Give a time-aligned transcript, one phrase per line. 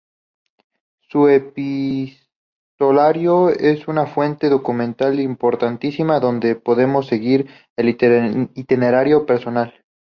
[1.11, 7.89] Su epistolario es una fuente documental importantísima, donde podemos seguir el
[8.55, 9.71] itinerario personal.